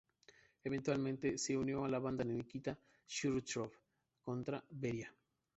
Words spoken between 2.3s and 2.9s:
Nikita